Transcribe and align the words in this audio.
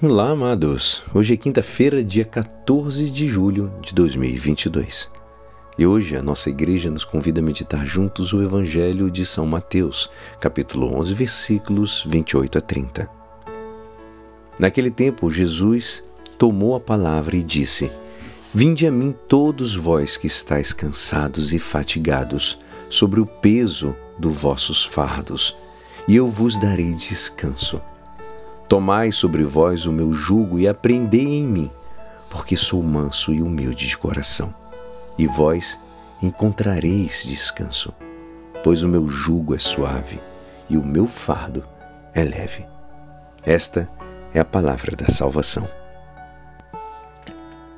Olá, 0.00 0.30
amados. 0.30 1.02
Hoje 1.12 1.34
é 1.34 1.36
quinta-feira, 1.36 2.04
dia 2.04 2.24
14 2.24 3.10
de 3.10 3.26
julho 3.26 3.74
de 3.80 3.92
2022. 3.92 5.10
E 5.76 5.84
hoje 5.84 6.16
a 6.16 6.22
nossa 6.22 6.48
igreja 6.48 6.88
nos 6.88 7.04
convida 7.04 7.40
a 7.40 7.42
meditar 7.42 7.84
juntos 7.84 8.32
o 8.32 8.40
Evangelho 8.40 9.10
de 9.10 9.26
São 9.26 9.44
Mateus, 9.44 10.08
capítulo 10.40 10.96
11, 10.96 11.14
versículos 11.14 12.04
28 12.06 12.58
a 12.58 12.60
30. 12.60 13.10
Naquele 14.56 14.88
tempo, 14.92 15.28
Jesus 15.28 16.04
tomou 16.38 16.76
a 16.76 16.80
palavra 16.80 17.36
e 17.36 17.42
disse: 17.42 17.90
Vinde 18.54 18.86
a 18.86 18.92
mim 18.92 19.12
todos 19.26 19.74
vós 19.74 20.16
que 20.16 20.28
estáis 20.28 20.72
cansados 20.72 21.52
e 21.52 21.58
fatigados, 21.58 22.56
sobre 22.88 23.18
o 23.18 23.26
peso 23.26 23.96
dos 24.16 24.36
vossos 24.36 24.84
fardos, 24.84 25.56
e 26.06 26.14
eu 26.14 26.30
vos 26.30 26.56
darei 26.56 26.92
descanso. 26.92 27.82
Tomai 28.68 29.10
sobre 29.12 29.44
vós 29.44 29.86
o 29.86 29.92
meu 29.92 30.12
jugo 30.12 30.58
e 30.58 30.68
aprendei 30.68 31.38
em 31.38 31.46
mim, 31.46 31.70
porque 32.28 32.54
sou 32.54 32.82
manso 32.82 33.32
e 33.32 33.40
humilde 33.40 33.86
de 33.86 33.96
coração. 33.96 34.54
E 35.16 35.26
vós 35.26 35.80
encontrareis 36.22 37.24
descanso, 37.26 37.94
pois 38.62 38.82
o 38.82 38.88
meu 38.88 39.08
jugo 39.08 39.54
é 39.54 39.58
suave 39.58 40.20
e 40.68 40.76
o 40.76 40.84
meu 40.84 41.06
fardo 41.06 41.64
é 42.12 42.22
leve. 42.22 42.66
Esta 43.42 43.88
é 44.34 44.40
a 44.40 44.44
palavra 44.44 44.94
da 44.94 45.08
salvação. 45.08 45.66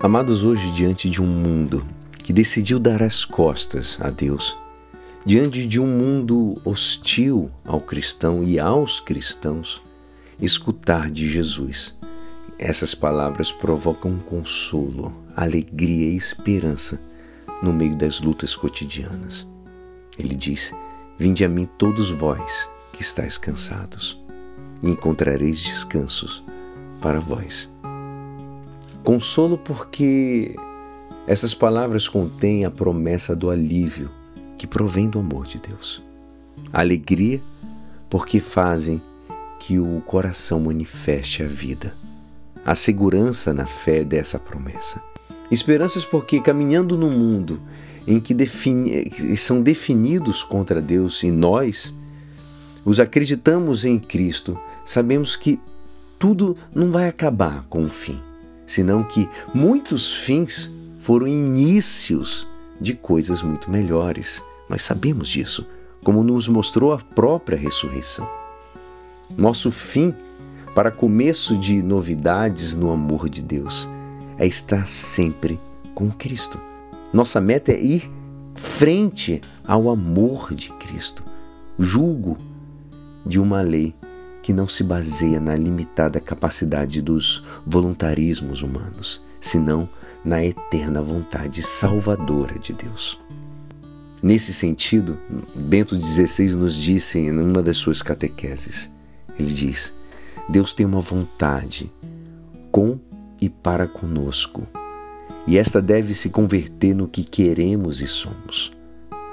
Amados, 0.00 0.42
hoje, 0.44 0.70
diante 0.70 1.10
de 1.10 1.20
um 1.20 1.26
mundo 1.26 1.86
que 2.16 2.32
decidiu 2.32 2.78
dar 2.78 3.02
as 3.02 3.26
costas 3.26 3.98
a 4.00 4.08
Deus, 4.08 4.56
diante 5.26 5.66
de 5.66 5.78
um 5.78 5.86
mundo 5.86 6.58
hostil 6.64 7.50
ao 7.66 7.80
cristão 7.80 8.42
e 8.42 8.58
aos 8.58 9.00
cristãos, 9.00 9.82
escutar 10.40 11.10
de 11.10 11.28
Jesus. 11.28 11.94
Essas 12.58 12.94
palavras 12.94 13.52
provocam 13.52 14.18
consolo, 14.18 15.14
alegria 15.36 16.08
e 16.08 16.16
esperança 16.16 17.00
no 17.62 17.72
meio 17.72 17.96
das 17.96 18.20
lutas 18.20 18.54
cotidianas. 18.56 19.46
Ele 20.18 20.34
diz: 20.34 20.72
Vinde 21.18 21.44
a 21.44 21.48
mim 21.48 21.68
todos 21.78 22.10
vós 22.10 22.68
que 22.92 23.02
estáis 23.02 23.38
cansados, 23.38 24.20
e 24.82 24.88
encontrareis 24.88 25.60
descansos 25.60 26.42
para 27.00 27.20
vós. 27.20 27.68
Consolo 29.04 29.56
porque 29.56 30.54
essas 31.26 31.54
palavras 31.54 32.08
contêm 32.08 32.64
a 32.64 32.70
promessa 32.70 33.34
do 33.34 33.50
alívio 33.50 34.10
que 34.56 34.66
provém 34.66 35.08
do 35.08 35.20
amor 35.20 35.46
de 35.46 35.58
Deus. 35.58 36.02
Alegria 36.72 37.40
porque 38.10 38.40
fazem 38.40 39.00
que 39.58 39.78
o 39.78 40.00
coração 40.02 40.60
manifeste 40.60 41.42
a 41.42 41.46
vida, 41.46 41.94
a 42.64 42.74
segurança 42.74 43.52
na 43.52 43.66
fé 43.66 44.04
dessa 44.04 44.38
promessa. 44.38 45.02
Esperanças 45.50 46.04
porque 46.04 46.40
caminhando 46.40 46.96
no 46.96 47.10
mundo 47.10 47.60
em 48.06 48.20
que 48.20 48.32
defini 48.32 49.10
são 49.36 49.60
definidos 49.60 50.42
contra 50.42 50.80
Deus 50.80 51.22
e 51.22 51.30
nós 51.30 51.94
os 52.84 53.00
acreditamos 53.00 53.84
em 53.84 53.98
Cristo, 53.98 54.58
sabemos 54.84 55.36
que 55.36 55.60
tudo 56.18 56.56
não 56.74 56.90
vai 56.90 57.08
acabar 57.08 57.64
com 57.68 57.82
o 57.82 57.88
fim, 57.88 58.18
senão 58.66 59.04
que 59.04 59.28
muitos 59.54 60.14
fins 60.14 60.70
foram 61.00 61.28
inícios 61.28 62.46
de 62.80 62.94
coisas 62.94 63.42
muito 63.42 63.70
melhores. 63.70 64.42
Nós 64.68 64.82
sabemos 64.82 65.28
disso, 65.28 65.66
como 66.02 66.22
nos 66.22 66.48
mostrou 66.48 66.92
a 66.92 66.98
própria 66.98 67.58
ressurreição. 67.58 68.37
Nosso 69.36 69.70
fim 69.70 70.12
para 70.74 70.90
começo 70.90 71.56
de 71.56 71.82
novidades 71.82 72.74
no 72.74 72.90
amor 72.90 73.28
de 73.28 73.42
Deus 73.42 73.88
é 74.38 74.46
estar 74.46 74.86
sempre 74.86 75.60
com 75.94 76.10
Cristo. 76.10 76.60
Nossa 77.12 77.40
meta 77.40 77.72
é 77.72 77.80
ir 77.80 78.10
frente 78.54 79.40
ao 79.66 79.88
amor 79.90 80.54
de 80.54 80.70
Cristo, 80.74 81.22
julgo 81.78 82.38
de 83.24 83.40
uma 83.40 83.60
lei 83.60 83.94
que 84.42 84.52
não 84.52 84.66
se 84.66 84.82
baseia 84.82 85.40
na 85.40 85.54
limitada 85.54 86.20
capacidade 86.20 87.02
dos 87.02 87.44
voluntarismos 87.66 88.62
humanos, 88.62 89.22
senão 89.40 89.88
na 90.24 90.42
eterna 90.44 91.02
vontade 91.02 91.62
salvadora 91.62 92.58
de 92.58 92.72
Deus. 92.72 93.18
Nesse 94.22 94.52
sentido, 94.52 95.16
Bento 95.54 95.94
XVI 95.94 96.54
nos 96.56 96.74
disse 96.74 97.18
em 97.18 97.30
uma 97.30 97.62
das 97.62 97.76
suas 97.76 98.02
catequeses: 98.02 98.90
ele 99.38 99.52
diz: 99.52 99.94
Deus 100.48 100.72
tem 100.72 100.84
uma 100.84 101.00
vontade 101.00 101.90
com 102.72 102.98
e 103.40 103.48
para 103.48 103.86
conosco, 103.86 104.66
e 105.46 105.56
esta 105.56 105.80
deve 105.80 106.12
se 106.12 106.28
converter 106.28 106.94
no 106.94 107.06
que 107.06 107.22
queremos 107.22 108.00
e 108.00 108.06
somos. 108.06 108.72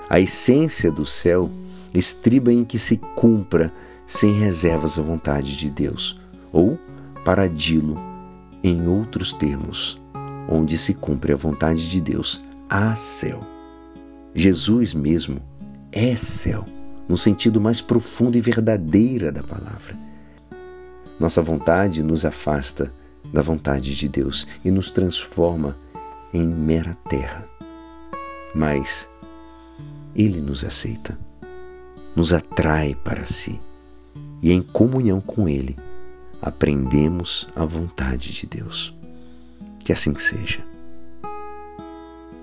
A 0.09 0.19
essência 0.19 0.91
do 0.91 1.05
céu 1.05 1.49
estriba 1.93 2.53
em 2.53 2.63
que 2.63 2.77
se 2.77 2.97
cumpra 2.97 3.71
sem 4.05 4.37
reservas 4.37 4.99
a 4.99 5.01
vontade 5.01 5.57
de 5.57 5.69
Deus, 5.69 6.19
ou, 6.53 6.77
para 7.23 7.47
dilo 7.47 7.97
em 8.63 8.87
outros 8.87 9.33
termos, 9.33 9.99
onde 10.47 10.77
se 10.77 10.93
cumpre 10.93 11.33
a 11.33 11.35
vontade 11.35 11.89
de 11.89 11.99
Deus, 11.99 12.41
há 12.69 12.95
céu. 12.95 13.39
Jesus 14.33 14.93
mesmo 14.93 15.41
é 15.91 16.15
céu 16.15 16.74
no 17.07 17.17
sentido 17.17 17.61
mais 17.61 17.81
profundo 17.81 18.37
e 18.37 18.41
verdadeira 18.41 19.31
da 19.31 19.43
palavra. 19.43 19.95
Nossa 21.19 21.41
vontade 21.41 22.03
nos 22.03 22.25
afasta 22.25 22.91
da 23.31 23.41
vontade 23.41 23.95
de 23.95 24.07
Deus 24.07 24.47
e 24.63 24.71
nos 24.71 24.89
transforma 24.89 25.77
em 26.33 26.45
mera 26.45 26.97
terra. 27.09 27.47
Mas 28.53 29.09
Ele 30.15 30.41
nos 30.41 30.63
aceita, 30.63 31.17
nos 32.15 32.33
atrai 32.33 32.95
para 32.95 33.25
si 33.25 33.59
e, 34.41 34.51
em 34.51 34.61
comunhão 34.61 35.21
com 35.21 35.47
Ele, 35.47 35.75
aprendemos 36.41 37.47
a 37.55 37.65
vontade 37.65 38.33
de 38.33 38.45
Deus. 38.45 38.93
Que 39.79 39.93
assim 39.93 40.15
seja. 40.15 40.74